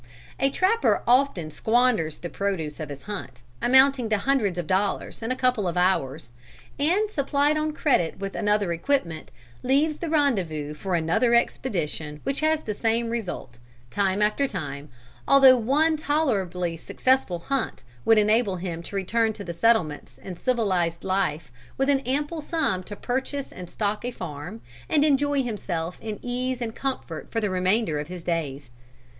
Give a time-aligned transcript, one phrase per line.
[0.39, 5.29] A trapper often squanders the produce of his hunt, amounting to hundreds of dollars, in
[5.31, 6.31] a couple of hours;
[6.79, 9.29] and supplied on credit with another equipment,
[9.61, 13.59] leaves the rendezvous for another expedition which has the same result,
[13.91, 14.89] time after time,
[15.27, 21.03] although one tolerably successful hunt would enable him to return to the settlements and civilised
[21.03, 26.17] life with an ample sum to purchase and stock a farm, and enjoy himself in
[26.23, 28.71] ease and comfort for the remainder of his days.